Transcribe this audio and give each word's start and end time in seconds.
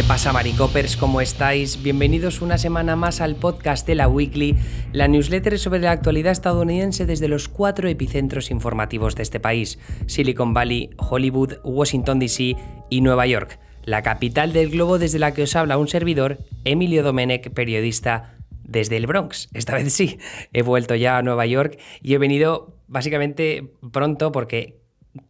¿Qué 0.00 0.06
pasa, 0.06 0.32
Maricopers? 0.32 0.96
¿Cómo 0.96 1.20
estáis? 1.20 1.82
Bienvenidos 1.82 2.40
una 2.40 2.56
semana 2.56 2.96
más 2.96 3.20
al 3.20 3.36
podcast 3.36 3.86
de 3.86 3.94
la 3.94 4.08
Weekly, 4.08 4.56
la 4.94 5.08
newsletter 5.08 5.58
sobre 5.58 5.80
la 5.80 5.90
actualidad 5.90 6.32
estadounidense 6.32 7.04
desde 7.04 7.28
los 7.28 7.48
cuatro 7.48 7.86
epicentros 7.86 8.50
informativos 8.50 9.14
de 9.14 9.24
este 9.24 9.40
país: 9.40 9.78
Silicon 10.06 10.54
Valley, 10.54 10.88
Hollywood, 10.96 11.58
Washington 11.64 12.18
DC 12.18 12.56
y 12.88 13.00
Nueva 13.02 13.26
York, 13.26 13.60
la 13.84 14.00
capital 14.00 14.54
del 14.54 14.70
globo 14.70 14.98
desde 14.98 15.18
la 15.18 15.34
que 15.34 15.42
os 15.42 15.54
habla 15.54 15.76
un 15.76 15.86
servidor, 15.86 16.38
Emilio 16.64 17.02
Domenech, 17.02 17.50
periodista 17.50 18.38
desde 18.64 18.96
el 18.96 19.06
Bronx. 19.06 19.50
Esta 19.52 19.74
vez 19.74 19.92
sí, 19.92 20.18
he 20.54 20.62
vuelto 20.62 20.94
ya 20.94 21.18
a 21.18 21.22
Nueva 21.22 21.44
York 21.44 21.78
y 22.00 22.14
he 22.14 22.18
venido 22.18 22.74
básicamente 22.88 23.74
pronto 23.92 24.32
porque 24.32 24.79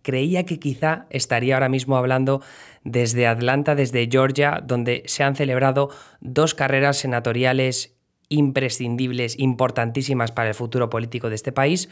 creía 0.02 0.44
que 0.44 0.58
quizá 0.58 1.06
estaría 1.10 1.54
ahora 1.54 1.68
mismo 1.68 1.96
hablando 1.96 2.42
desde 2.84 3.26
Atlanta, 3.26 3.74
desde 3.74 4.08
Georgia, 4.10 4.62
donde 4.64 5.02
se 5.06 5.22
han 5.22 5.36
celebrado 5.36 5.90
dos 6.20 6.54
carreras 6.54 6.98
senatoriales 6.98 7.94
imprescindibles, 8.28 9.38
importantísimas 9.38 10.32
para 10.32 10.48
el 10.48 10.54
futuro 10.54 10.88
político 10.88 11.28
de 11.28 11.34
este 11.34 11.52
país, 11.52 11.88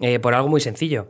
eh, 0.00 0.18
por 0.18 0.34
algo 0.34 0.48
muy 0.48 0.60
sencillo. 0.60 1.08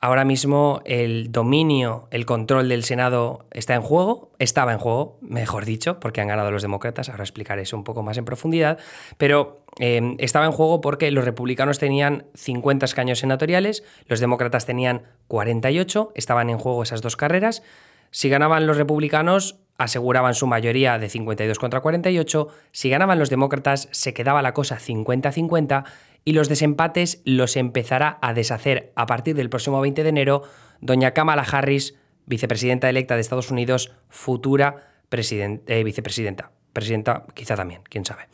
Ahora 0.00 0.24
mismo 0.24 0.80
el 0.84 1.32
dominio, 1.32 2.06
el 2.12 2.24
control 2.24 2.68
del 2.68 2.84
Senado 2.84 3.46
está 3.50 3.74
en 3.74 3.82
juego, 3.82 4.30
estaba 4.38 4.72
en 4.72 4.78
juego, 4.78 5.18
mejor 5.20 5.64
dicho, 5.64 5.98
porque 5.98 6.20
han 6.20 6.28
ganado 6.28 6.52
los 6.52 6.62
demócratas, 6.62 7.08
ahora 7.08 7.24
explicaré 7.24 7.62
eso 7.62 7.76
un 7.76 7.82
poco 7.82 8.04
más 8.04 8.16
en 8.16 8.24
profundidad, 8.24 8.78
pero 9.16 9.64
eh, 9.80 10.14
estaba 10.18 10.46
en 10.46 10.52
juego 10.52 10.80
porque 10.80 11.10
los 11.10 11.24
republicanos 11.24 11.80
tenían 11.80 12.26
50 12.34 12.86
escaños 12.86 13.18
senatoriales, 13.18 13.82
los 14.06 14.20
demócratas 14.20 14.66
tenían 14.66 15.02
48, 15.26 16.12
estaban 16.14 16.48
en 16.48 16.58
juego 16.58 16.84
esas 16.84 17.02
dos 17.02 17.16
carreras, 17.16 17.64
si 18.12 18.28
ganaban 18.28 18.68
los 18.68 18.76
republicanos, 18.76 19.58
aseguraban 19.78 20.34
su 20.34 20.46
mayoría 20.46 20.98
de 20.98 21.08
52 21.08 21.58
contra 21.58 21.80
48. 21.80 22.48
Si 22.72 22.90
ganaban 22.90 23.18
los 23.18 23.30
demócratas, 23.30 23.88
se 23.92 24.12
quedaba 24.12 24.42
la 24.42 24.52
cosa 24.52 24.78
50-50 24.78 25.84
y 26.24 26.32
los 26.32 26.48
desempates 26.48 27.22
los 27.24 27.56
empezará 27.56 28.18
a 28.20 28.34
deshacer 28.34 28.92
a 28.96 29.06
partir 29.06 29.36
del 29.36 29.48
próximo 29.48 29.80
20 29.80 30.02
de 30.02 30.08
enero 30.08 30.42
doña 30.80 31.12
Kamala 31.12 31.42
Harris, 31.42 31.94
vicepresidenta 32.26 32.90
electa 32.90 33.14
de 33.14 33.20
Estados 33.20 33.50
Unidos, 33.50 33.92
futura 34.08 34.88
eh, 35.10 35.84
vicepresidenta. 35.84 36.50
Presidenta 36.72 37.24
quizá 37.34 37.56
también, 37.56 37.80
quién 37.88 38.04
sabe. 38.04 38.28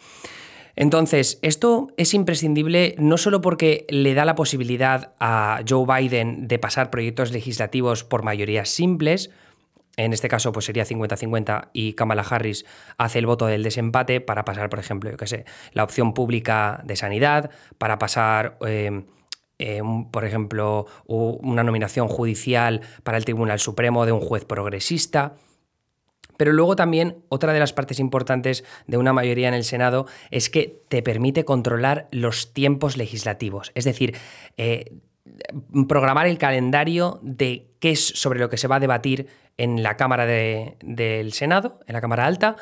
Entonces, 0.76 1.38
esto 1.42 1.88
es 1.96 2.14
imprescindible 2.14 2.96
no 2.98 3.16
solo 3.16 3.40
porque 3.40 3.86
le 3.88 4.14
da 4.14 4.24
la 4.24 4.34
posibilidad 4.34 5.14
a 5.20 5.60
Joe 5.68 5.86
Biden 5.86 6.48
de 6.48 6.58
pasar 6.58 6.90
proyectos 6.90 7.30
legislativos 7.30 8.02
por 8.02 8.24
mayorías 8.24 8.70
simples, 8.70 9.30
en 9.96 10.12
este 10.12 10.28
caso 10.28 10.52
pues 10.52 10.64
sería 10.64 10.84
50-50 10.84 11.68
y 11.72 11.94
Kamala 11.94 12.22
Harris 12.22 12.64
hace 12.98 13.18
el 13.18 13.26
voto 13.26 13.46
del 13.46 13.62
desempate 13.62 14.20
para 14.20 14.44
pasar, 14.44 14.68
por 14.70 14.78
ejemplo, 14.78 15.10
yo 15.10 15.16
qué 15.16 15.26
sé, 15.26 15.44
la 15.72 15.84
opción 15.84 16.14
pública 16.14 16.80
de 16.84 16.96
sanidad, 16.96 17.50
para 17.78 17.98
pasar... 17.98 18.56
Eh, 18.66 19.04
eh, 19.60 19.82
por 20.10 20.24
ejemplo, 20.24 20.86
una 21.06 21.62
nominación 21.62 22.08
judicial 22.08 22.80
para 23.04 23.16
el 23.18 23.24
Tribunal 23.24 23.60
Supremo 23.60 24.04
de 24.04 24.10
un 24.10 24.20
juez 24.20 24.44
progresista. 24.44 25.36
Pero 26.36 26.52
luego 26.52 26.74
también 26.74 27.18
otra 27.28 27.52
de 27.52 27.60
las 27.60 27.72
partes 27.72 28.00
importantes 28.00 28.64
de 28.88 28.96
una 28.96 29.12
mayoría 29.12 29.46
en 29.46 29.54
el 29.54 29.62
Senado 29.62 30.06
es 30.32 30.50
que 30.50 30.82
te 30.88 31.02
permite 31.02 31.44
controlar 31.44 32.08
los 32.10 32.52
tiempos 32.52 32.96
legislativos. 32.96 33.70
Es 33.76 33.84
decir, 33.84 34.16
eh, 34.56 34.96
programar 35.88 36.26
el 36.26 36.38
calendario 36.38 37.20
de 37.22 37.70
qué 37.78 37.92
es 37.92 38.04
sobre 38.04 38.40
lo 38.40 38.48
que 38.48 38.56
se 38.56 38.68
va 38.68 38.76
a 38.76 38.80
debatir 38.80 39.28
en 39.56 39.82
la 39.82 39.96
Cámara 39.96 40.26
del 40.26 41.32
Senado, 41.32 41.80
en 41.86 41.94
la 41.94 42.00
Cámara 42.00 42.26
Alta, 42.26 42.56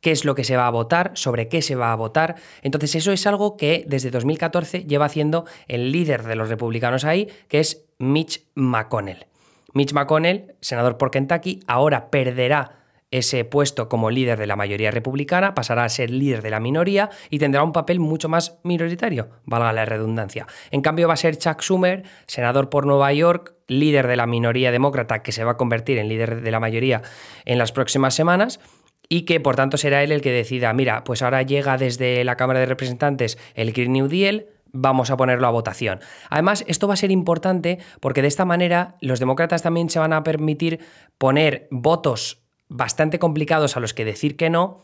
qué 0.00 0.10
es 0.10 0.24
lo 0.24 0.34
que 0.34 0.44
se 0.44 0.56
va 0.56 0.66
a 0.66 0.70
votar, 0.70 1.12
sobre 1.14 1.48
qué 1.48 1.62
se 1.62 1.76
va 1.76 1.92
a 1.92 1.96
votar. 1.96 2.34
Entonces 2.62 2.94
eso 2.94 3.12
es 3.12 3.26
algo 3.26 3.56
que 3.56 3.84
desde 3.86 4.10
2014 4.10 4.84
lleva 4.84 5.06
haciendo 5.06 5.46
el 5.68 5.92
líder 5.92 6.24
de 6.24 6.36
los 6.36 6.48
republicanos 6.48 7.04
ahí, 7.04 7.28
que 7.48 7.60
es 7.60 7.84
Mitch 7.98 8.44
McConnell. 8.54 9.26
Mitch 9.72 9.92
McConnell, 9.92 10.54
senador 10.60 10.98
por 10.98 11.10
Kentucky, 11.10 11.60
ahora 11.66 12.10
perderá 12.10 12.81
ese 13.12 13.44
puesto 13.44 13.88
como 13.88 14.10
líder 14.10 14.38
de 14.38 14.46
la 14.46 14.56
mayoría 14.56 14.90
republicana, 14.90 15.54
pasará 15.54 15.84
a 15.84 15.88
ser 15.88 16.10
líder 16.10 16.42
de 16.42 16.50
la 16.50 16.58
minoría 16.58 17.10
y 17.30 17.38
tendrá 17.38 17.62
un 17.62 17.72
papel 17.72 18.00
mucho 18.00 18.28
más 18.28 18.58
minoritario, 18.64 19.28
valga 19.44 19.72
la 19.72 19.84
redundancia. 19.84 20.46
En 20.72 20.80
cambio 20.80 21.06
va 21.06 21.14
a 21.14 21.18
ser 21.18 21.36
Chuck 21.36 21.60
Schumer, 21.62 22.02
senador 22.26 22.70
por 22.70 22.86
Nueva 22.86 23.12
York, 23.12 23.54
líder 23.68 24.08
de 24.08 24.16
la 24.16 24.26
minoría 24.26 24.72
demócrata 24.72 25.22
que 25.22 25.32
se 25.32 25.44
va 25.44 25.52
a 25.52 25.56
convertir 25.56 25.98
en 25.98 26.08
líder 26.08 26.40
de 26.40 26.50
la 26.50 26.58
mayoría 26.58 27.02
en 27.44 27.58
las 27.58 27.70
próximas 27.70 28.14
semanas 28.14 28.60
y 29.08 29.22
que 29.22 29.40
por 29.40 29.56
tanto 29.56 29.76
será 29.76 30.02
él 30.02 30.10
el 30.10 30.22
que 30.22 30.32
decida, 30.32 30.72
mira, 30.72 31.04
pues 31.04 31.22
ahora 31.22 31.42
llega 31.42 31.76
desde 31.76 32.24
la 32.24 32.36
Cámara 32.36 32.60
de 32.60 32.66
Representantes 32.66 33.38
el 33.54 33.72
Green 33.72 33.92
New 33.92 34.08
Deal, 34.08 34.46
vamos 34.72 35.10
a 35.10 35.16
ponerlo 35.16 35.46
a 35.46 35.50
votación. 35.50 36.00
Además, 36.30 36.64
esto 36.66 36.88
va 36.88 36.94
a 36.94 36.96
ser 36.96 37.10
importante 37.10 37.78
porque 38.00 38.22
de 38.22 38.28
esta 38.28 38.46
manera 38.46 38.96
los 39.00 39.20
demócratas 39.20 39.62
también 39.62 39.90
se 39.90 39.98
van 39.98 40.14
a 40.14 40.22
permitir 40.22 40.80
poner 41.18 41.68
votos 41.70 42.41
bastante 42.72 43.18
complicados 43.18 43.76
a 43.76 43.80
los 43.80 43.94
que 43.94 44.04
decir 44.04 44.36
que 44.36 44.50
no 44.50 44.82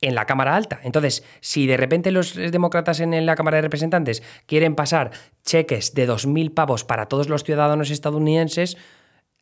en 0.00 0.14
la 0.14 0.24
Cámara 0.24 0.56
Alta. 0.56 0.80
Entonces, 0.82 1.24
si 1.40 1.66
de 1.66 1.76
repente 1.76 2.10
los 2.10 2.34
demócratas 2.34 3.00
en 3.00 3.26
la 3.26 3.36
Cámara 3.36 3.56
de 3.56 3.62
Representantes 3.62 4.22
quieren 4.46 4.74
pasar 4.74 5.10
cheques 5.44 5.94
de 5.94 6.08
2.000 6.08 6.54
pavos 6.54 6.84
para 6.84 7.06
todos 7.06 7.28
los 7.28 7.44
ciudadanos 7.44 7.90
estadounidenses, 7.90 8.76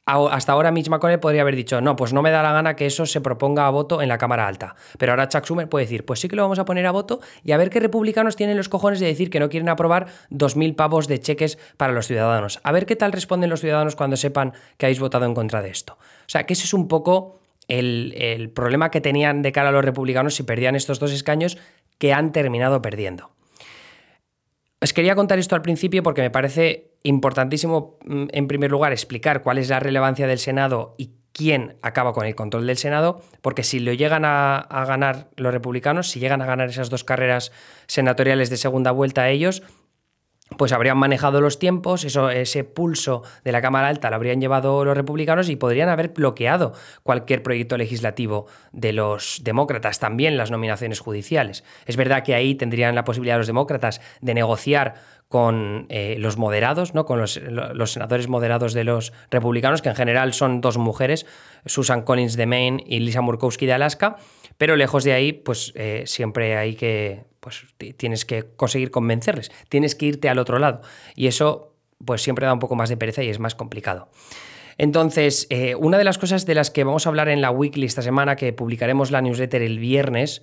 hasta 0.05 0.53
ahora 0.53 0.73
Mitch 0.73 0.89
McConnell 0.89 1.21
podría 1.21 1.43
haber 1.43 1.55
dicho, 1.55 1.83
no, 1.83 1.95
pues 1.95 2.15
no 2.15 2.23
me 2.23 2.31
da 2.31 2.43
la 2.43 2.53
gana 2.53 2.77
que 2.77 2.87
eso 2.87 3.05
se 3.05 3.21
proponga 3.21 3.67
a 3.67 3.71
voto 3.71 4.01
en 4.01 4.09
la 4.09 4.17
Cámara 4.17 4.49
Alta. 4.49 4.75
Pero 4.97 5.13
ahora 5.13 5.29
Chuck 5.29 5.45
Schumer 5.45 5.69
puede 5.69 5.85
decir, 5.85 6.07
pues 6.07 6.19
sí 6.21 6.29
que 6.29 6.37
lo 6.37 6.43
vamos 6.43 6.59
a 6.59 6.65
poner 6.65 6.87
a 6.87 6.93
voto 6.93 7.21
y 7.45 7.53
a 7.53 7.59
ver 7.59 7.69
qué 7.69 7.79
republicanos 7.79 8.35
tienen 8.35 8.57
los 8.57 8.71
cojones 8.71 9.01
de 9.01 9.07
decir 9.07 9.29
que 9.29 9.39
no 9.39 9.51
quieren 9.51 9.69
aprobar 9.69 10.07
2.000 10.31 10.77
pavos 10.77 11.09
de 11.09 11.21
cheques 11.21 11.59
para 11.77 11.93
los 11.93 12.07
ciudadanos. 12.07 12.59
A 12.63 12.73
ver 12.73 12.87
qué 12.87 12.97
tal 12.97 13.13
responden 13.13 13.51
los 13.51 13.61
ciudadanos 13.61 13.97
cuando 13.97 14.17
sepan 14.17 14.55
que 14.79 14.87
habéis 14.87 14.99
votado 14.99 15.27
en 15.27 15.35
contra 15.35 15.61
de 15.61 15.69
esto. 15.69 15.99
O 16.01 16.29
sea, 16.29 16.45
que 16.45 16.55
ese 16.55 16.65
es 16.65 16.73
un 16.73 16.89
poco 16.89 17.39
el, 17.69 18.51
problema 18.55 18.91
que 18.91 19.01
tenían 19.01 19.43
de 19.43 19.53
cara 19.53 19.69
a 19.69 19.73
los 19.73 19.85
republicanos 19.85 20.35
si 20.35 20.43
perdían 20.43 20.75
estos 20.75 20.99
dos 20.99 21.13
escaños 21.13 21.59
que 21.99 22.13
han 22.13 22.33
terminado 22.33 22.83
perdiendo. 22.83 23.31
Os 24.81 24.93
quería 24.93 25.15
contar 25.15 25.39
esto 25.39 25.55
al 25.55 25.63
principio 25.63 26.03
porque 26.03 26.23
me 26.23 26.31
parece 26.31 26.93
importantísimo, 27.03 27.99
mm, 28.05 28.27
en 28.33 28.49
primer 28.49 28.71
lugar, 28.71 28.93
explicar 28.93 29.43
cuál 29.43 29.59
es 29.59 29.69
la 29.69 29.81
relevancia 29.81 30.27
del 30.27 30.39
Senado 30.39 30.95
y 30.99 31.13
quién 31.33 31.77
acaba 31.83 32.13
con 32.13 32.27
el 32.27 32.35
control 32.35 32.67
del 32.67 32.79
Senado, 32.79 33.21
porque 33.43 33.63
si 33.63 33.81
lo 33.81 33.93
llegan 33.93 34.25
a, 34.25 34.57
a, 34.57 34.85
ganar 34.85 35.29
los 35.37 35.53
republicanos, 35.53 36.11
si 36.11 36.21
llegan 36.21 36.43
a 36.43 36.47
ganar 36.47 36.69
esas 36.69 36.91
dos 36.91 37.05
carreras 37.05 37.53
senatoriales 37.87 38.51
de 38.51 38.57
segunda 38.57 38.91
vuelta 38.93 39.23
a 39.23 39.31
ellos, 39.31 39.63
pues 40.57 40.73
habrían 40.73 40.97
manejado 40.97 41.41
los 41.41 41.59
tiempos, 41.59 42.05
eso, 42.05 42.31
ese 42.31 42.65
pulso 42.65 43.23
de 43.45 43.53
la 43.53 43.61
Cámara 43.61 43.89
Alta 43.89 44.11
lo 44.11 44.17
habrían 44.17 44.41
llevado 44.41 44.85
los 44.85 44.97
republicanos 44.97 45.49
y 45.49 45.57
podrían 45.57 45.89
haber 45.89 46.09
bloqueado 46.09 46.73
cualquier 47.03 47.43
proyecto 47.43 47.77
legislativo 47.77 48.47
de 48.73 48.93
los 48.93 49.43
demócratas, 49.45 49.99
también 49.99 50.37
las 50.37 50.51
nominaciones 50.51 51.01
judiciales. 51.01 51.65
Es 51.87 51.97
verdad 51.97 52.23
que 52.23 52.35
ahí 52.35 52.55
tendrían 52.55 52.95
la 52.95 53.05
posibilidad 53.05 53.37
los 53.37 53.47
demócratas 53.47 54.01
de 54.21 54.35
negociar 54.35 54.95
con 55.29 55.85
eh, 55.91 56.17
los 56.19 56.39
moderados, 56.39 56.95
¿no? 56.95 57.05
con 57.05 57.21
los, 57.21 57.37
los, 57.37 57.93
senadores 57.93 58.29
moderados 58.29 58.73
de 58.73 58.85
los 58.85 59.13
republicanos, 59.31 59.83
que 59.83 59.91
en 59.91 59.95
general 59.95 60.33
son 60.33 60.63
dos 60.63 60.79
mujeres, 60.79 61.27
Susan 61.67 62.03
Collins 62.03 62.37
de 62.37 62.47
Maine 62.47 62.83
y 62.87 63.01
Lisa 63.01 63.21
Murkowski 63.21 63.67
de 63.67 63.75
Alaska, 63.75 64.17
pero 64.57 64.75
lejos 64.75 65.05
de 65.05 65.13
ahí, 65.13 65.33
pues 65.35 65.73
eh, 65.77 66.05
siempre 66.07 66.57
hay 66.57 66.75
que, 66.77 67.25
pues 67.41 67.67
tienes 67.97 68.25
que 68.25 68.45
conseguir 68.57 68.91
convencerles, 68.91 69.51
tienes 69.69 69.95
que 69.95 70.07
irte 70.07 70.29
al 70.29 70.39
otro 70.39 70.59
lado. 70.59 70.81
Y 71.15 71.27
eso, 71.27 71.75
pues 72.05 72.23
siempre 72.23 72.47
da 72.47 72.53
un 72.53 72.59
poco 72.59 72.75
más 72.75 72.89
de 72.89 72.97
pereza 72.97 73.23
y 73.23 73.29
es 73.29 73.39
más 73.39 73.55
complicado. 73.55 74.09
Entonces, 74.79 75.49
eh, 75.51 75.75
una 75.75 75.99
de 75.99 76.05
las 76.05 76.19
cosas 76.19 76.47
de 76.47 76.55
las 76.55 76.71
que 76.71 76.85
vamos 76.85 77.07
a 77.07 77.09
hablar 77.09 77.29
en 77.29 77.41
la 77.41 77.51
weekly 77.51 77.85
esta 77.85 78.03
semana, 78.03 78.37
que 78.37 78.53
publicaremos 78.53 79.11
la 79.11 79.21
newsletter 79.21 79.61
el 79.63 79.79
viernes, 79.81 80.43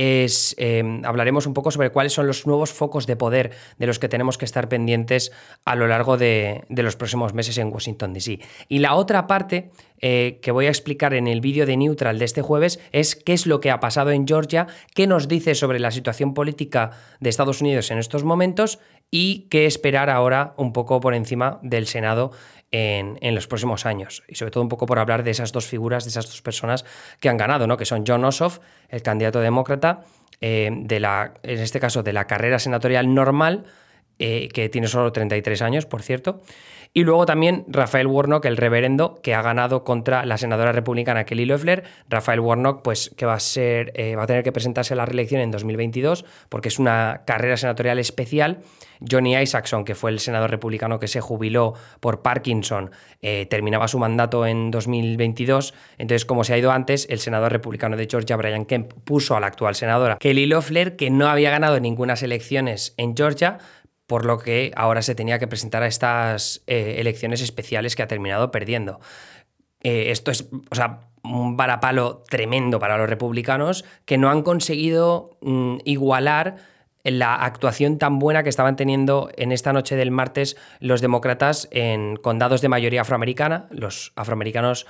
es, 0.00 0.54
em, 0.58 1.04
hablaremos 1.04 1.48
un 1.48 1.54
poco 1.54 1.72
sobre 1.72 1.90
cuáles 1.90 2.12
son 2.12 2.28
los 2.28 2.46
nuevos 2.46 2.72
focos 2.72 3.08
de 3.08 3.16
poder 3.16 3.50
de 3.78 3.86
los 3.88 3.98
que 3.98 4.08
tenemos 4.08 4.38
que 4.38 4.44
estar 4.44 4.68
pendientes 4.68 5.32
a 5.64 5.74
lo 5.74 5.88
largo 5.88 6.16
de, 6.16 6.64
los 6.68 6.94
próximos 6.94 7.34
meses 7.34 7.58
en 7.58 7.72
Washington, 7.72 8.12
D.C. 8.12 8.38
Y 8.68 8.78
la 8.78 8.94
otra 8.94 9.26
parte 9.26 9.72
eh, 10.00 10.38
que 10.40 10.52
voy 10.52 10.66
a 10.66 10.68
explicar 10.68 11.14
en 11.14 11.26
el 11.26 11.40
vídeo 11.40 11.66
de 11.66 11.76
Neutral 11.76 12.20
de 12.20 12.26
este 12.26 12.42
jueves 12.42 12.78
es 12.92 13.16
qué 13.16 13.32
es 13.32 13.44
lo 13.46 13.58
que 13.58 13.72
ha 13.72 13.80
pasado 13.80 14.12
en 14.12 14.24
Georgia, 14.24 14.68
qué 14.94 15.08
nos 15.08 15.26
dice 15.26 15.56
sobre 15.56 15.80
la 15.80 15.90
situación 15.90 16.32
política 16.32 16.92
de 17.18 17.30
Estados 17.30 17.60
Unidos 17.60 17.90
en 17.90 17.98
estos 17.98 18.22
momentos 18.22 18.78
y 19.10 19.48
qué 19.50 19.66
esperar 19.66 20.10
ahora 20.10 20.54
un 20.58 20.72
poco 20.72 21.00
por 21.00 21.14
encima 21.14 21.58
del 21.62 21.88
Senado 21.88 22.30
en, 22.70 23.34
los 23.34 23.46
próximos 23.46 23.86
años. 23.86 24.22
Y 24.28 24.34
sobre 24.34 24.50
todo 24.50 24.62
un 24.62 24.68
poco 24.68 24.86
por 24.86 24.98
hablar 24.98 25.22
de 25.22 25.30
esas 25.30 25.52
dos 25.52 25.66
figuras, 25.66 26.04
de 26.04 26.10
esas 26.10 26.26
dos 26.26 26.42
personas 26.42 26.84
que 27.20 27.28
han 27.28 27.36
ganado, 27.36 27.66
¿no? 27.66 27.76
que 27.76 27.84
son 27.84 28.04
John 28.06 28.24
Ossoff, 28.24 28.58
el 28.88 29.02
candidato 29.02 29.40
demócrata, 29.40 30.04
eh, 30.40 30.70
de 30.72 31.00
la, 31.00 31.34
en 31.42 31.58
este 31.58 31.80
caso 31.80 32.02
de 32.02 32.12
la 32.12 32.26
carrera 32.26 32.58
senatorial 32.58 33.12
normal, 33.14 33.64
que 34.18 34.68
tiene 34.70 34.88
solo 34.88 35.12
33 35.12 35.62
años, 35.62 35.86
por 35.86 36.02
cierto. 36.02 36.42
Y 36.94 37.04
luego 37.04 37.26
también 37.26 37.64
Rafael 37.68 38.06
Warnock, 38.06 38.44
el 38.46 38.56
reverendo, 38.56 39.20
que 39.22 39.34
ha 39.34 39.42
ganado 39.42 39.84
contra 39.84 40.24
la 40.24 40.38
senadora 40.38 40.72
republicana 40.72 41.24
Kelly 41.24 41.44
Loeffler. 41.44 41.84
Rafael 42.08 42.40
Warnock, 42.40 42.82
pues 42.82 43.12
que 43.16 43.26
va 43.26 43.34
a 43.34 43.40
ser, 43.40 43.92
eh, 43.94 44.16
va 44.16 44.24
a 44.24 44.26
tener 44.26 44.42
que 44.42 44.52
presentarse 44.52 44.94
a 44.94 44.96
la 44.96 45.04
reelección 45.04 45.40
en 45.40 45.50
2022 45.50 46.24
porque 46.48 46.68
es 46.68 46.78
una 46.78 47.22
carrera 47.26 47.56
senatorial 47.56 47.98
especial. 47.98 48.60
Johnny 49.08 49.36
Isaacson, 49.36 49.84
que 49.84 49.94
fue 49.94 50.10
el 50.10 50.18
senador 50.18 50.50
republicano 50.50 50.98
que 50.98 51.06
se 51.06 51.20
jubiló 51.20 51.74
por 52.00 52.22
Parkinson, 52.22 52.90
eh, 53.22 53.46
terminaba 53.48 53.86
su 53.86 53.98
mandato 53.98 54.46
en 54.46 54.70
2022. 54.70 55.74
Entonces, 55.98 56.24
como 56.24 56.42
se 56.42 56.54
ha 56.54 56.58
ido 56.58 56.72
antes, 56.72 57.06
el 57.10 57.20
senador 57.20 57.52
republicano 57.52 57.96
de 57.96 58.08
Georgia, 58.10 58.36
Brian 58.36 58.64
Kemp, 58.64 58.92
puso 59.04 59.36
a 59.36 59.40
la 59.40 59.46
actual 59.46 59.76
senadora 59.76 60.16
Kelly 60.18 60.46
Loeffler, 60.46 60.96
que 60.96 61.10
no 61.10 61.28
había 61.28 61.50
ganado 61.50 61.78
ninguna 61.78 62.14
elecciones 62.14 62.94
en 62.96 63.16
Georgia, 63.16 63.58
por 64.08 64.24
lo 64.24 64.38
que 64.38 64.72
ahora 64.74 65.02
se 65.02 65.14
tenía 65.14 65.38
que 65.38 65.46
presentar 65.46 65.82
a 65.82 65.86
estas 65.86 66.62
eh, 66.66 66.96
elecciones 66.98 67.42
especiales 67.42 67.94
que 67.94 68.02
ha 68.02 68.08
terminado 68.08 68.50
perdiendo. 68.50 69.00
Eh, 69.82 70.10
esto 70.10 70.30
es, 70.30 70.48
o 70.70 70.74
sea, 70.74 71.00
un 71.22 71.58
varapalo 71.58 72.24
tremendo 72.28 72.78
para 72.78 72.96
los 72.96 73.08
republicanos 73.08 73.84
que 74.06 74.16
no 74.16 74.30
han 74.30 74.42
conseguido 74.42 75.36
mm, 75.42 75.76
igualar 75.84 76.56
la 77.04 77.34
actuación 77.34 77.98
tan 77.98 78.18
buena 78.18 78.42
que 78.42 78.48
estaban 78.48 78.76
teniendo 78.76 79.30
en 79.36 79.52
esta 79.52 79.74
noche 79.74 79.94
del 79.94 80.10
martes 80.10 80.56
los 80.80 81.02
demócratas 81.02 81.68
en 81.70 82.16
condados 82.16 82.62
de 82.62 82.70
mayoría 82.70 83.02
afroamericana. 83.02 83.66
Los 83.70 84.14
afroamericanos 84.16 84.86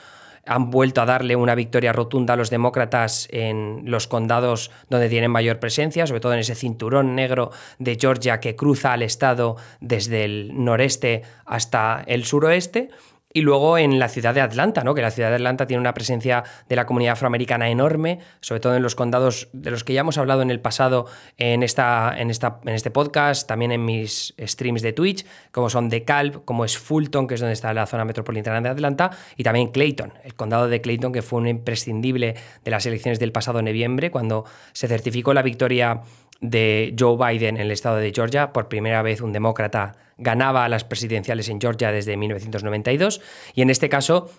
han 0.47 0.71
vuelto 0.71 1.01
a 1.01 1.07
darle 1.07 1.37
una 1.37 1.55
victoria 1.55 1.93
rotunda 1.93 2.35
a 2.35 2.37
los 2.37 2.51
demócratas 2.51 3.29
en 3.31 3.83
los 3.85 4.07
condados 4.07 4.71
donde 4.89 5.09
tienen 5.09 5.31
mayor 5.31 5.59
presencia, 5.61 6.07
sobre 6.07 6.21
todo 6.21 6.35
en 6.35 6.41
ese 6.41 6.55
cinturón 6.55 7.15
negro 7.15 7.51
de 7.79 7.97
Georgia 8.01 8.41
que 8.41 8.57
cruza 8.57 8.93
al 8.93 9.03
estado 9.03 9.57
desde 9.81 10.25
el 10.25 10.65
noreste 10.65 11.23
hasta 11.45 12.03
el 12.07 12.25
suroeste. 12.25 12.91
Y 13.33 13.43
luego 13.43 13.77
en 13.77 13.99
la 13.99 14.09
ciudad 14.09 14.35
de 14.35 14.41
Atlanta, 14.41 14.85
¿no? 14.85 14.95
que 14.95 15.03
la 15.03 15.11
ciudad 15.11 15.29
de 15.29 15.35
Atlanta 15.35 15.67
tiene 15.67 15.83
una 15.83 15.93
presencia 15.93 16.45
de 16.67 16.77
la 16.77 16.87
comunidad 16.87 17.13
afroamericana 17.13 17.69
enorme, 17.69 18.21
sobre 18.41 18.61
todo 18.61 18.75
en 18.75 18.83
los 18.83 18.95
condados 18.95 19.49
de 19.53 19.71
los 19.71 19.85
que 19.85 19.93
ya 19.93 20.01
hemos 20.01 20.17
hablado 20.17 20.41
en 20.41 20.51
el 20.51 20.61
pasado 20.61 21.07
en, 21.37 21.63
esta, 21.63 22.15
en, 22.17 22.31
esta, 22.31 22.61
en 22.65 22.75
este 22.75 22.91
podcast, 22.91 23.47
también 23.47 23.71
en 23.73 23.85
mis 23.85 24.35
streams 24.39 24.81
de 24.81 24.95
Twitch, 24.95 25.27
como 25.53 25.69
son 25.69 25.91
DeKalb, 25.91 26.45
como 26.47 26.65
es 26.65 26.79
Fulton, 26.79 27.27
que 27.27 27.35
es 27.35 27.41
donde 27.41 27.53
está 27.53 27.75
la 27.75 27.87
zona 27.87 28.07
metropolitana 28.07 28.63
de 28.63 28.71
Atlanta, 28.71 29.11
y 29.37 29.43
también 29.43 29.69
Clayton, 29.69 30.15
el 30.25 30.35
condado 30.35 30.67
de 30.67 30.81
Clayton, 30.81 31.13
que 31.13 31.21
fue 31.21 31.41
un 31.41 31.49
imprescindible 31.49 32.35
de 32.65 32.71
las 32.71 32.87
elecciones 32.87 33.19
del 33.19 33.33
pasado 33.33 33.61
noviembre, 33.61 34.11
cuando 34.11 34.47
se 34.73 34.89
certificó 34.89 35.35
la 35.35 35.43
victoria 35.43 36.01
de 36.41 36.95
Joe 36.99 37.17
Biden 37.17 37.57
en 37.57 37.63
el 37.63 37.71
estado 37.71 37.97
de 37.97 38.13
Georgia. 38.15 38.53
Por 38.53 38.69
primera 38.69 39.03
vez 39.03 39.21
un 39.21 39.33
demócrata 39.33 39.97
ganaba 40.17 40.69
las 40.69 40.85
presidenciales 40.85 41.49
en 41.49 41.61
Georgia 41.61 41.93
desde 41.93 42.17
1992. 42.17 43.21
Y 43.55 43.63
en 43.63 43.71
este 43.71 43.89
caso, 43.89 44.31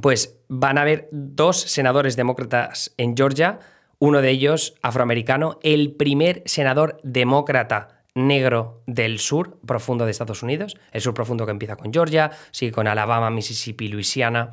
pues 0.00 0.38
van 0.48 0.78
a 0.78 0.82
haber 0.82 1.08
dos 1.12 1.60
senadores 1.60 2.16
demócratas 2.16 2.94
en 2.96 3.16
Georgia, 3.16 3.58
uno 3.98 4.20
de 4.20 4.30
ellos 4.30 4.74
afroamericano, 4.82 5.58
el 5.62 5.94
primer 5.94 6.42
senador 6.46 6.98
demócrata 7.02 8.02
negro 8.14 8.82
del 8.86 9.18
sur 9.18 9.58
profundo 9.66 10.04
de 10.04 10.12
Estados 10.12 10.42
Unidos, 10.42 10.76
el 10.92 11.00
sur 11.00 11.14
profundo 11.14 11.46
que 11.46 11.52
empieza 11.52 11.76
con 11.76 11.92
Georgia, 11.92 12.30
sigue 12.50 12.72
con 12.72 12.86
Alabama, 12.86 13.30
Mississippi, 13.30 13.88
Luisiana. 13.88 14.52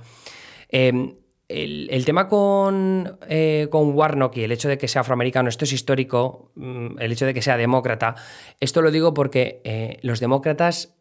Em, 0.70 1.16
el, 1.52 2.06
tema 2.06 2.28
con, 2.28 3.18
eh, 3.28 3.68
con, 3.70 3.94
Warnock 3.94 4.38
y 4.38 4.44
el 4.44 4.52
hecho 4.52 4.70
de 4.70 4.78
que 4.78 4.88
sea 4.88 5.02
afroamericano, 5.02 5.50
esto 5.50 5.66
es 5.66 5.74
histórico, 5.74 6.52
mm, 6.56 7.00
el 7.00 7.12
hecho 7.12 7.26
de 7.26 7.34
que 7.34 7.42
sea 7.42 7.58
demócrata, 7.58 8.16
esto 8.60 8.82
lo 8.82 8.92
digo 8.92 9.14
porque 9.14 9.62
eh, 9.64 9.98
los 10.02 10.20
demócratas 10.20 10.96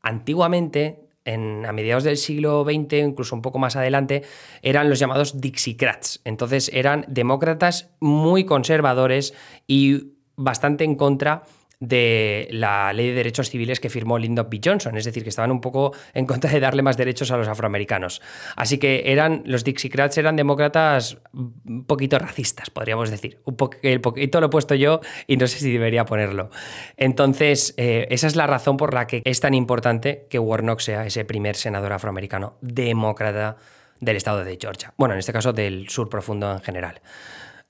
antiguamente, 0.00 1.08
en, 1.24 1.66
a 1.66 1.72
mediados 1.72 2.04
del 2.04 2.16
siglo 2.16 2.64
XX, 2.64 2.94
incluso 2.94 3.34
un 3.34 3.42
poco 3.42 3.58
más 3.58 3.76
adelante, 3.76 4.22
eran 4.62 4.88
los 4.88 4.98
llamados 4.98 5.40
Dixiecrats. 5.40 6.20
Entonces 6.24 6.70
eran 6.72 7.04
demócratas 7.08 7.90
muy 8.00 8.44
conservadores 8.44 9.34
y 9.66 10.14
bastante 10.36 10.84
en 10.84 10.94
contra 10.94 11.42
la 11.80 12.92
ley 12.92 13.08
de 13.08 13.14
derechos 13.14 13.50
civiles 13.50 13.78
que 13.78 13.88
firmó 13.88 14.18
Lyndon 14.18 14.48
B. 14.50 14.60
Johnson, 14.64 14.96
es 14.96 15.04
decir, 15.04 15.22
que 15.22 15.28
estaban 15.28 15.52
un 15.52 15.60
poco 15.60 15.92
en 16.12 16.26
contra 16.26 16.50
de 16.50 16.60
darle 16.60 16.82
más 16.82 16.96
derechos 16.96 17.30
a 17.30 17.36
los 17.36 17.46
afroamericanos. 17.46 18.20
Así 18.56 18.78
que 18.78 19.12
eran, 19.12 19.42
los 19.46 19.64
Dixiecrats 19.64 20.18
eran 20.18 20.36
demócratas 20.36 21.18
un 21.32 21.84
poquito 21.84 22.18
racistas, 22.18 22.70
podríamos 22.70 23.10
decir. 23.10 23.40
Un 23.44 23.56
el 23.82 24.00
poquito 24.00 24.40
lo 24.40 24.46
he 24.46 24.50
puesto 24.50 24.74
yo 24.74 25.00
y 25.26 25.36
no 25.36 25.46
sé 25.46 25.58
si 25.58 25.72
debería 25.72 26.04
ponerlo. 26.04 26.50
Entonces, 26.96 27.74
eh, 27.76 28.06
esa 28.10 28.26
es 28.26 28.36
la 28.36 28.46
razón 28.46 28.76
por 28.76 28.94
la 28.94 29.06
que 29.06 29.22
es 29.24 29.40
tan 29.40 29.54
importante 29.54 30.26
que 30.28 30.38
Warnock 30.38 30.80
sea 30.80 31.06
ese 31.06 31.24
primer 31.24 31.56
senador 31.56 31.92
afroamericano 31.92 32.56
demócrata 32.60 33.56
del 34.00 34.16
estado 34.16 34.44
de 34.44 34.58
Georgia. 34.60 34.92
Bueno, 34.96 35.14
en 35.14 35.20
este 35.20 35.32
caso 35.32 35.52
del 35.52 35.88
sur 35.88 36.08
profundo 36.08 36.52
en 36.52 36.60
general. 36.60 37.00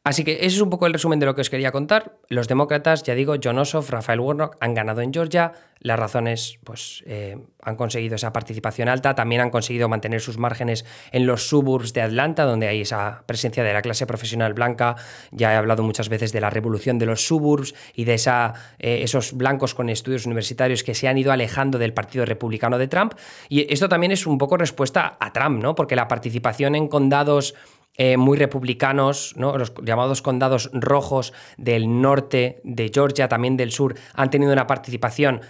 Así 0.08 0.24
que 0.24 0.36
ese 0.36 0.46
es 0.46 0.60
un 0.62 0.70
poco 0.70 0.86
el 0.86 0.94
resumen 0.94 1.20
de 1.20 1.26
lo 1.26 1.34
que 1.34 1.42
os 1.42 1.50
quería 1.50 1.70
contar. 1.70 2.16
Los 2.30 2.48
demócratas, 2.48 3.02
ya 3.02 3.14
digo, 3.14 3.34
John 3.44 3.58
Ossoff, 3.58 3.90
Rafael 3.90 4.20
Warnock 4.20 4.56
han 4.58 4.72
ganado 4.72 5.02
en 5.02 5.12
Georgia. 5.12 5.52
Las 5.80 5.98
razones, 5.98 6.58
pues, 6.64 7.04
eh, 7.06 7.36
han 7.62 7.76
conseguido 7.76 8.16
esa 8.16 8.32
participación 8.32 8.88
alta. 8.88 9.14
También 9.14 9.42
han 9.42 9.50
conseguido 9.50 9.86
mantener 9.90 10.22
sus 10.22 10.38
márgenes 10.38 10.86
en 11.12 11.26
los 11.26 11.46
suburbs 11.46 11.92
de 11.92 12.00
Atlanta, 12.00 12.44
donde 12.44 12.68
hay 12.68 12.80
esa 12.80 13.22
presencia 13.26 13.62
de 13.62 13.70
la 13.74 13.82
clase 13.82 14.06
profesional 14.06 14.54
blanca. 14.54 14.96
Ya 15.30 15.52
he 15.52 15.56
hablado 15.56 15.82
muchas 15.82 16.08
veces 16.08 16.32
de 16.32 16.40
la 16.40 16.48
revolución 16.48 16.98
de 16.98 17.04
los 17.04 17.26
suburbs 17.26 17.74
y 17.92 18.04
de 18.04 18.14
esa, 18.14 18.54
eh, 18.78 19.00
esos 19.02 19.34
blancos 19.34 19.74
con 19.74 19.90
estudios 19.90 20.24
universitarios 20.24 20.84
que 20.84 20.94
se 20.94 21.06
han 21.06 21.18
ido 21.18 21.32
alejando 21.32 21.76
del 21.76 21.92
Partido 21.92 22.24
Republicano 22.24 22.78
de 22.78 22.88
Trump. 22.88 23.12
Y 23.50 23.70
esto 23.70 23.90
también 23.90 24.12
es 24.12 24.26
un 24.26 24.38
poco 24.38 24.56
respuesta 24.56 25.18
a 25.20 25.34
Trump, 25.34 25.62
¿no? 25.62 25.74
Porque 25.74 25.96
la 25.96 26.08
participación 26.08 26.76
en 26.76 26.88
condados 26.88 27.54
eh, 28.00 28.16
muy 28.16 28.38
republicanos, 28.38 29.34
¿no? 29.36 29.58
los 29.58 29.74
llamados 29.82 30.22
condados 30.22 30.70
rojos 30.72 31.32
del 31.56 32.00
norte 32.00 32.60
de 32.62 32.90
Georgia, 32.94 33.28
también 33.28 33.56
del 33.56 33.72
sur, 33.72 33.96
han 34.14 34.30
tenido 34.30 34.52
una 34.52 34.68
participación 34.68 35.40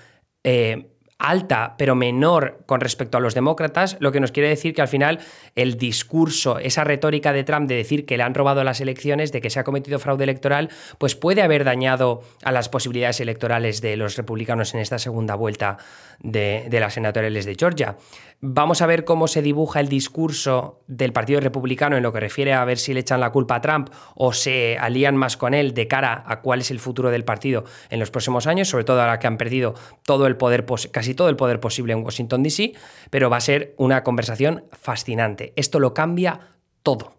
eh, 0.44 0.97
alta, 1.18 1.74
pero 1.76 1.96
menor 1.96 2.60
con 2.66 2.80
respecto 2.80 3.18
a 3.18 3.20
los 3.20 3.34
demócratas, 3.34 3.96
lo 3.98 4.12
que 4.12 4.20
nos 4.20 4.30
quiere 4.30 4.48
decir 4.48 4.72
que 4.72 4.82
al 4.82 4.88
final 4.88 5.18
el 5.56 5.76
discurso, 5.76 6.58
esa 6.58 6.84
retórica 6.84 7.32
de 7.32 7.42
Trump 7.42 7.68
de 7.68 7.74
decir 7.74 8.06
que 8.06 8.16
le 8.16 8.22
han 8.22 8.34
robado 8.34 8.62
las 8.62 8.80
elecciones, 8.80 9.32
de 9.32 9.40
que 9.40 9.50
se 9.50 9.58
ha 9.58 9.64
cometido 9.64 9.98
fraude 9.98 10.24
electoral, 10.24 10.70
pues 10.98 11.16
puede 11.16 11.42
haber 11.42 11.64
dañado 11.64 12.22
a 12.44 12.52
las 12.52 12.68
posibilidades 12.68 13.20
electorales 13.20 13.80
de 13.80 13.96
los 13.96 14.16
republicanos 14.16 14.74
en 14.74 14.80
esta 14.80 15.00
segunda 15.00 15.34
vuelta 15.34 15.78
de, 16.20 16.68
las 16.70 16.94
senatoriales 16.94 17.44
de 17.44 17.56
Georgia. 17.58 17.96
Vamos 18.40 18.82
a 18.82 18.86
ver 18.86 19.04
cómo 19.04 19.26
se 19.26 19.42
dibuja 19.42 19.80
el 19.80 19.88
discurso 19.88 20.80
del 20.86 21.12
Partido 21.12 21.40
Republicano 21.40 21.96
en 21.96 22.04
lo 22.04 22.12
que 22.12 22.20
refiere 22.20 22.52
a 22.52 22.64
ver 22.64 22.78
si 22.78 22.94
le 22.94 23.00
echan 23.00 23.18
la 23.18 23.30
culpa 23.30 23.56
a 23.56 23.60
Trump 23.60 23.90
o 24.14 24.32
se 24.32 24.78
alían 24.78 25.16
más 25.16 25.36
con 25.36 25.54
él 25.54 25.74
de 25.74 25.88
cara 25.88 26.22
a 26.24 26.40
cuál 26.40 26.60
es 26.60 26.70
el 26.70 26.78
futuro 26.78 27.10
del 27.10 27.24
partido 27.24 27.64
en 27.90 27.98
los 27.98 28.12
próximos 28.12 28.46
años, 28.46 28.68
sobre 28.68 28.84
todo 28.84 29.00
ahora 29.00 29.18
que 29.18 29.26
han 29.26 29.38
perdido 29.38 29.74
todo 30.04 30.28
el 30.28 30.36
poder, 30.36 30.64
casi 30.92 31.07
todo 31.14 31.28
el 31.28 31.36
poder 31.36 31.60
posible 31.60 31.92
en 31.92 32.04
Washington, 32.04 32.42
D.C., 32.42 32.72
pero 33.10 33.30
va 33.30 33.36
a 33.36 33.40
ser 33.40 33.74
una 33.76 34.02
conversación 34.02 34.64
fascinante. 34.72 35.52
Esto 35.56 35.80
lo 35.80 35.94
cambia 35.94 36.40
todo. 36.82 37.14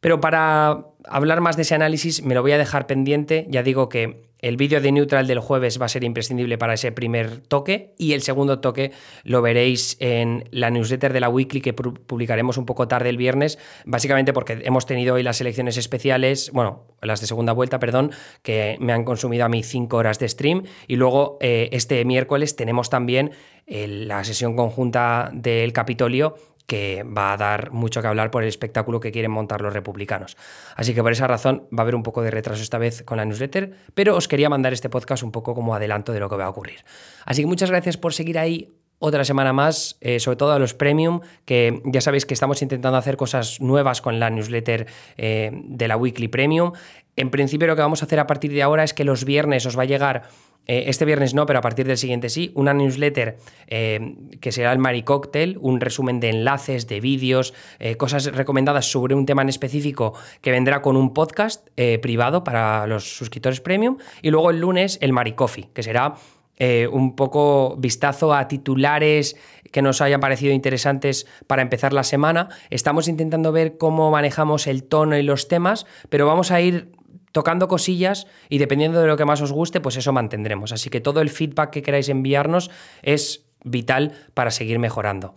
Pero 0.00 0.20
para 0.20 0.86
hablar 1.04 1.40
más 1.40 1.56
de 1.56 1.62
ese 1.62 1.74
análisis 1.74 2.22
me 2.22 2.34
lo 2.34 2.42
voy 2.42 2.52
a 2.52 2.58
dejar 2.58 2.86
pendiente. 2.86 3.46
Ya 3.48 3.62
digo 3.62 3.88
que 3.88 4.25
el 4.38 4.56
vídeo 4.56 4.80
de 4.80 4.92
Neutral 4.92 5.26
del 5.26 5.40
jueves 5.40 5.80
va 5.80 5.86
a 5.86 5.88
ser 5.88 6.04
imprescindible 6.04 6.58
para 6.58 6.74
ese 6.74 6.92
primer 6.92 7.40
toque 7.40 7.94
y 7.98 8.12
el 8.12 8.22
segundo 8.22 8.60
toque 8.60 8.92
lo 9.24 9.42
veréis 9.42 9.96
en 10.00 10.48
la 10.50 10.70
newsletter 10.70 11.12
de 11.12 11.20
la 11.20 11.28
Weekly 11.28 11.60
que 11.60 11.72
publicaremos 11.72 12.58
un 12.58 12.66
poco 12.66 12.88
tarde 12.88 13.08
el 13.08 13.16
viernes, 13.16 13.58
básicamente 13.84 14.32
porque 14.32 14.60
hemos 14.64 14.86
tenido 14.86 15.14
hoy 15.14 15.22
las 15.22 15.40
elecciones 15.40 15.76
especiales, 15.76 16.50
bueno, 16.52 16.84
las 17.00 17.20
de 17.20 17.26
segunda 17.26 17.52
vuelta, 17.52 17.78
perdón, 17.78 18.12
que 18.42 18.76
me 18.80 18.92
han 18.92 19.04
consumido 19.04 19.44
a 19.44 19.48
mí 19.48 19.62
cinco 19.62 19.96
horas 19.96 20.18
de 20.18 20.28
stream 20.28 20.64
y 20.86 20.96
luego 20.96 21.38
eh, 21.40 21.68
este 21.72 22.04
miércoles 22.04 22.56
tenemos 22.56 22.90
también 22.90 23.32
eh, 23.66 23.88
la 23.88 24.22
sesión 24.24 24.54
conjunta 24.54 25.30
del 25.32 25.72
Capitolio 25.72 26.36
que 26.66 27.04
va 27.04 27.32
a 27.32 27.36
dar 27.36 27.70
mucho 27.70 28.02
que 28.02 28.08
hablar 28.08 28.30
por 28.30 28.42
el 28.42 28.48
espectáculo 28.48 29.00
que 29.00 29.12
quieren 29.12 29.30
montar 29.30 29.60
los 29.60 29.72
republicanos. 29.72 30.36
Así 30.74 30.94
que 30.94 31.02
por 31.02 31.12
esa 31.12 31.26
razón 31.26 31.68
va 31.72 31.78
a 31.78 31.82
haber 31.82 31.94
un 31.94 32.02
poco 32.02 32.22
de 32.22 32.30
retraso 32.30 32.62
esta 32.62 32.78
vez 32.78 33.02
con 33.02 33.18
la 33.18 33.24
newsletter, 33.24 33.72
pero 33.94 34.16
os 34.16 34.28
quería 34.28 34.48
mandar 34.48 34.72
este 34.72 34.90
podcast 34.90 35.22
un 35.22 35.32
poco 35.32 35.54
como 35.54 35.74
adelanto 35.74 36.12
de 36.12 36.20
lo 36.20 36.28
que 36.28 36.36
va 36.36 36.46
a 36.46 36.48
ocurrir. 36.48 36.84
Así 37.24 37.42
que 37.42 37.46
muchas 37.46 37.70
gracias 37.70 37.96
por 37.96 38.14
seguir 38.14 38.38
ahí 38.38 38.74
otra 38.98 39.24
semana 39.24 39.52
más, 39.52 39.98
eh, 40.00 40.20
sobre 40.20 40.36
todo 40.36 40.52
a 40.52 40.58
los 40.58 40.74
premium, 40.74 41.20
que 41.44 41.82
ya 41.84 42.00
sabéis 42.00 42.24
que 42.24 42.34
estamos 42.34 42.62
intentando 42.62 42.96
hacer 42.96 43.16
cosas 43.16 43.60
nuevas 43.60 44.00
con 44.00 44.18
la 44.18 44.30
newsletter 44.30 44.86
eh, 45.16 45.50
de 45.52 45.88
la 45.88 45.96
Weekly 45.96 46.28
Premium. 46.28 46.72
En 47.16 47.30
principio 47.30 47.66
lo 47.66 47.76
que 47.76 47.82
vamos 47.82 48.02
a 48.02 48.06
hacer 48.06 48.20
a 48.20 48.26
partir 48.26 48.52
de 48.52 48.62
ahora 48.62 48.84
es 48.84 48.94
que 48.94 49.04
los 49.04 49.24
viernes 49.24 49.66
os 49.66 49.78
va 49.78 49.82
a 49.82 49.86
llegar 49.86 50.24
eh, 50.66 50.84
este 50.88 51.04
viernes 51.04 51.34
no, 51.34 51.46
pero 51.46 51.58
a 51.58 51.62
partir 51.62 51.86
del 51.86 51.96
siguiente 51.96 52.28
sí, 52.28 52.50
una 52.54 52.74
newsletter 52.74 53.36
que 53.68 54.52
será 54.52 54.72
el 54.72 54.78
Mari 54.78 55.02
Cocktail, 55.02 55.58
un 55.60 55.80
resumen 55.80 56.18
de 56.18 56.30
enlaces, 56.30 56.88
de 56.88 57.00
vídeos, 57.00 57.54
cosas 57.98 58.24
recomendadas 58.26 58.90
sobre 58.90 59.14
un 59.14 59.26
tema 59.26 59.42
en 59.42 59.48
específico 59.48 60.14
que 60.40 60.50
vendrá 60.50 60.82
con 60.82 60.96
un 60.96 61.14
podcast 61.14 61.68
privado 62.00 62.42
para 62.42 62.86
los 62.86 63.16
suscriptores 63.16 63.60
premium. 63.60 63.98
Y 64.22 64.30
luego 64.30 64.50
el 64.50 64.60
lunes 64.60 64.98
el 65.00 65.12
Mari 65.12 65.32
Coffee, 65.32 65.68
que 65.72 65.82
será 65.82 66.14
eh, 66.56 66.88
un 66.90 67.16
poco 67.16 67.76
vistazo 67.76 68.34
a 68.34 68.48
titulares 68.48 69.36
que 69.72 69.82
nos 69.82 70.00
hayan 70.00 70.20
parecido 70.20 70.52
interesantes 70.52 71.26
para 71.46 71.62
empezar 71.62 71.92
la 71.92 72.02
semana. 72.02 72.48
Estamos 72.70 73.08
intentando 73.08 73.52
ver 73.52 73.76
cómo 73.76 74.10
manejamos 74.10 74.66
el 74.66 74.84
tono 74.84 75.18
y 75.18 75.22
los 75.22 75.48
temas, 75.48 75.86
pero 76.08 76.26
vamos 76.26 76.50
a 76.50 76.60
ir 76.60 76.92
tocando 77.32 77.68
cosillas 77.68 78.26
y 78.48 78.56
dependiendo 78.56 79.00
de 79.00 79.06
lo 79.06 79.18
que 79.18 79.26
más 79.26 79.42
os 79.42 79.52
guste, 79.52 79.80
pues 79.80 79.96
eso 79.96 80.12
mantendremos. 80.12 80.72
Así 80.72 80.88
que 80.88 81.02
todo 81.02 81.20
el 81.20 81.28
feedback 81.28 81.70
que 81.70 81.82
queráis 81.82 82.08
enviarnos 82.08 82.70
es 83.02 83.44
vital 83.62 84.12
para 84.32 84.50
seguir 84.50 84.78
mejorando. 84.78 85.34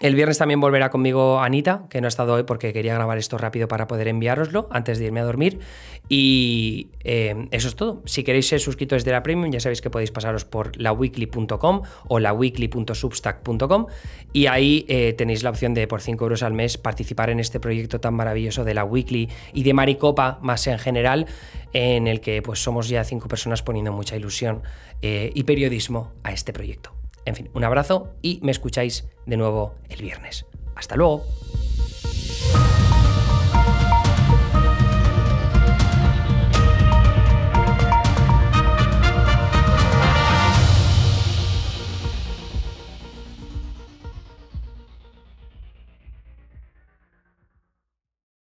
El 0.00 0.14
viernes 0.14 0.38
también 0.38 0.60
volverá 0.60 0.90
conmigo 0.90 1.40
Anita, 1.40 1.86
que 1.90 2.00
no 2.00 2.06
ha 2.06 2.08
estado 2.08 2.34
hoy 2.34 2.44
porque 2.44 2.72
quería 2.72 2.94
grabar 2.94 3.18
esto 3.18 3.36
rápido 3.36 3.66
para 3.66 3.88
poder 3.88 4.06
enviároslo 4.06 4.68
antes 4.70 5.00
de 5.00 5.06
irme 5.06 5.18
a 5.18 5.24
dormir. 5.24 5.58
Y 6.08 6.88
eh, 7.02 7.48
eso 7.50 7.66
es 7.66 7.74
todo. 7.74 8.02
Si 8.04 8.22
queréis 8.22 8.46
ser 8.46 8.60
suscriptores 8.60 9.04
de 9.04 9.10
la 9.10 9.24
Premium, 9.24 9.50
ya 9.50 9.58
sabéis 9.58 9.80
que 9.80 9.90
podéis 9.90 10.12
pasaros 10.12 10.44
por 10.44 10.80
laweekly.com 10.80 11.82
o 12.06 12.18
laweekly.substack.com 12.20 13.86
y 14.32 14.46
ahí 14.46 14.86
eh, 14.88 15.14
tenéis 15.14 15.42
la 15.42 15.50
opción 15.50 15.74
de 15.74 15.88
por 15.88 16.00
5 16.00 16.24
euros 16.24 16.44
al 16.44 16.52
mes 16.52 16.78
participar 16.78 17.30
en 17.30 17.40
este 17.40 17.58
proyecto 17.58 18.00
tan 18.00 18.14
maravilloso 18.14 18.62
de 18.62 18.74
la 18.74 18.84
Weekly 18.84 19.28
y 19.52 19.64
de 19.64 19.74
Maricopa 19.74 20.38
más 20.42 20.64
en 20.68 20.78
general, 20.78 21.26
en 21.72 22.06
el 22.06 22.20
que 22.20 22.40
pues 22.40 22.62
somos 22.62 22.88
ya 22.88 23.02
cinco 23.02 23.26
personas 23.26 23.62
poniendo 23.62 23.92
mucha 23.92 24.16
ilusión 24.16 24.62
eh, 25.02 25.32
y 25.34 25.42
periodismo 25.42 26.12
a 26.22 26.32
este 26.32 26.52
proyecto. 26.52 26.97
En 27.28 27.36
fin, 27.36 27.50
un 27.52 27.62
abrazo 27.62 28.14
y 28.22 28.40
me 28.42 28.50
escucháis 28.50 29.06
de 29.26 29.36
nuevo 29.36 29.74
el 29.90 30.00
viernes. 30.00 30.46
Hasta 30.74 30.96
luego. 30.96 31.26